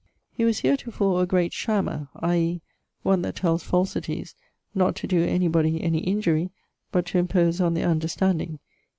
He 0.33 0.45
was 0.45 0.61
heretofore 0.61 1.21
a 1.21 1.27
great 1.27 1.53
shammer, 1.53 2.07
i.e. 2.15 2.63
one 3.03 3.21
that 3.21 3.35
tells 3.35 3.61
falsities 3.61 4.33
not 4.73 4.95
to 4.95 5.07
doe 5.07 5.17
any 5.21 5.47
body 5.47 5.79
any 5.79 5.99
injury, 5.99 6.49
but 6.91 7.05
to 7.05 7.19
impose 7.19 7.61
on 7.61 7.75
their 7.75 7.87
understanding: 7.87 8.53
e.g. 8.53 8.59